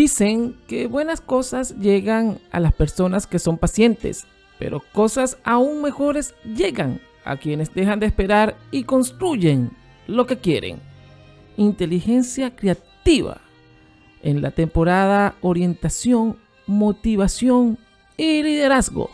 [0.00, 4.24] Dicen que buenas cosas llegan a las personas que son pacientes,
[4.58, 9.72] pero cosas aún mejores llegan a quienes dejan de esperar y construyen
[10.06, 10.80] lo que quieren.
[11.58, 13.42] Inteligencia creativa
[14.22, 17.76] en la temporada Orientación, Motivación
[18.16, 19.10] y Liderazgo.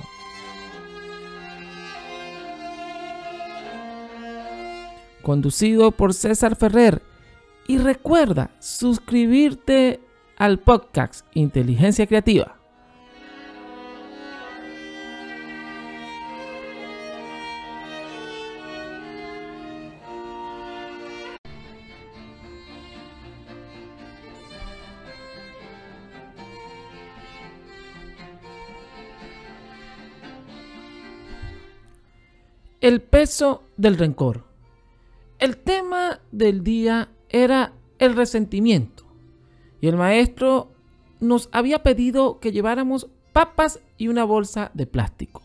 [5.23, 7.03] Conducido por César Ferrer.
[7.67, 10.06] Y recuerda suscribirte
[10.37, 12.57] al podcast Inteligencia Creativa.
[32.83, 34.45] El peso del rencor.
[35.39, 38.96] El tema del día era el resentimiento
[39.81, 40.73] y el maestro
[41.21, 45.43] nos había pedido que lleváramos papas y una bolsa de plástico.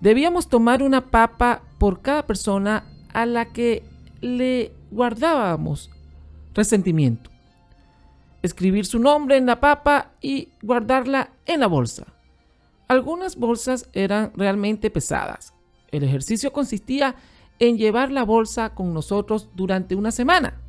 [0.00, 3.82] Debíamos tomar una papa por cada persona a la que
[4.20, 5.90] le guardábamos
[6.54, 7.30] resentimiento.
[8.42, 12.06] Escribir su nombre en la papa y guardarla en la bolsa.
[12.88, 15.54] Algunas bolsas eran realmente pesadas.
[15.92, 17.16] El ejercicio consistía
[17.58, 20.60] en llevar la bolsa con nosotros durante una semana.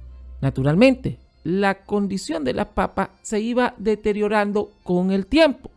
[0.42, 5.72] Naturalmente, la condición de la papa se iba deteriorando con el tiempo.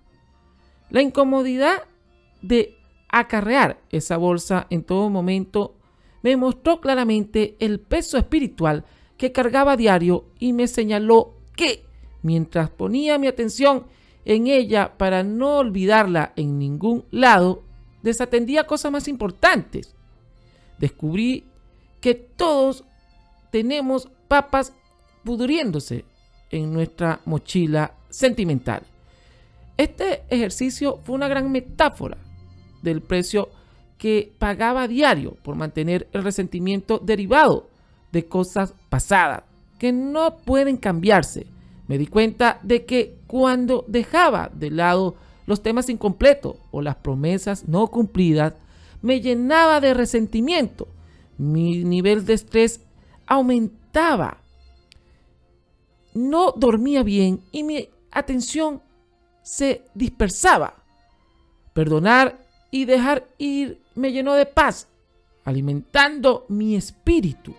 [0.90, 1.82] La incomodidad
[2.42, 2.76] de
[3.08, 5.74] acarrear esa bolsa en todo momento
[6.22, 8.84] me mostró claramente el peso espiritual
[9.16, 11.84] que cargaba diario y me señaló que,
[12.22, 13.86] mientras ponía mi atención
[14.24, 17.62] en ella para no olvidarla en ningún lado,
[18.02, 19.94] desatendía cosas más importantes.
[20.78, 21.44] Descubrí
[22.00, 22.84] que todos
[23.50, 24.72] tenemos papas
[25.24, 26.04] pudriéndose
[26.50, 28.82] en nuestra mochila sentimental.
[29.76, 32.18] Este ejercicio fue una gran metáfora
[32.82, 33.48] del precio
[33.98, 37.68] que pagaba diario por mantener el resentimiento derivado
[38.12, 39.42] de cosas pasadas
[39.78, 41.46] que no pueden cambiarse.
[41.88, 47.68] Me di cuenta de que cuando dejaba de lado los temas incompletos o las promesas
[47.68, 48.54] no cumplidas,
[49.02, 50.88] me llenaba de resentimiento.
[51.36, 52.80] Mi nivel de estrés
[53.26, 54.43] aumentaba
[56.14, 58.82] no dormía bien y mi atención
[59.42, 60.82] se dispersaba.
[61.72, 62.38] Perdonar
[62.70, 64.88] y dejar ir me llenó de paz,
[65.44, 67.54] alimentando mi espíritu.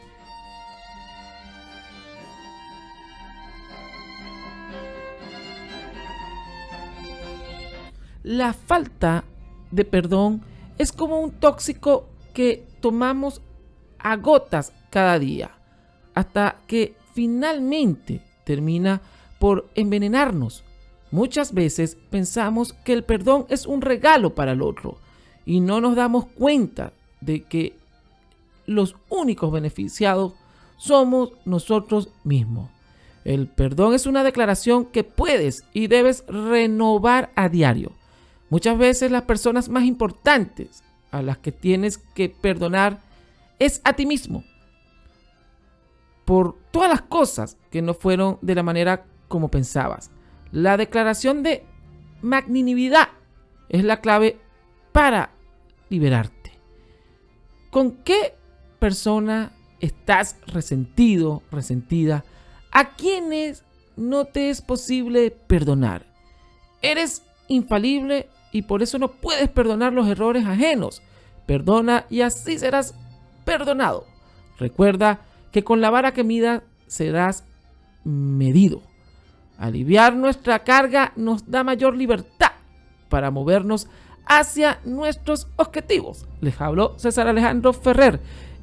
[8.23, 9.23] La falta
[9.69, 10.41] de perdón
[10.79, 13.41] es como un tóxico que tomamos
[13.99, 15.51] a gotas cada día,
[16.15, 19.01] hasta que finalmente termina
[19.39, 20.63] por envenenarnos.
[21.11, 24.97] Muchas veces pensamos que el perdón es un regalo para el otro
[25.45, 27.75] y no nos damos cuenta de que
[28.65, 30.33] los únicos beneficiados
[30.77, 32.69] somos nosotros mismos.
[33.23, 37.91] El perdón es una declaración que puedes y debes renovar a diario.
[38.49, 42.99] Muchas veces las personas más importantes a las que tienes que perdonar
[43.57, 44.43] es a ti mismo
[46.25, 50.11] por todas las cosas que no fueron de la manera como pensabas.
[50.51, 51.63] La declaración de
[52.21, 53.09] magnanimidad
[53.69, 54.39] es la clave
[54.91, 55.31] para
[55.89, 56.59] liberarte.
[57.69, 58.35] ¿Con qué
[58.79, 62.23] persona estás resentido, resentida?
[62.71, 63.63] ¿A quienes
[63.95, 66.05] no te es posible perdonar?
[66.81, 71.01] Eres infalible y por eso no puedes perdonar los errores ajenos.
[71.45, 72.95] Perdona y así serás
[73.43, 74.05] perdonado.
[74.57, 75.19] Recuerda
[75.55, 77.45] que con la vara que mida serás
[78.03, 78.81] medido.
[79.57, 82.51] Aliviar nuestra carga nos da mayor libertad
[83.07, 83.87] para movernos
[84.25, 86.25] hacia nuestros objetivos.
[86.41, 88.19] Les habló César Alejandro Ferrer.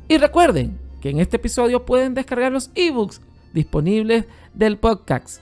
[0.07, 3.23] Y recuerden que en este episodio pueden descargar los ebooks
[3.55, 5.41] disponibles del podcast.